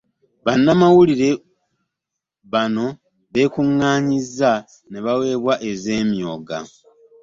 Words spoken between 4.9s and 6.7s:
baweebwa ez'emyoga.